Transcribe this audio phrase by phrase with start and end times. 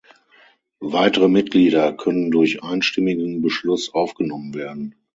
[0.83, 4.95] Weitere Mitglieder können durch einstimmigen Beschluss aufgenommen werden.